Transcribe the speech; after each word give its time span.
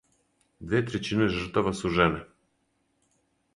Две 0.71 0.79
трећине 0.87 1.27
жртава 1.35 1.75
су 1.83 1.93
жене. 1.99 2.25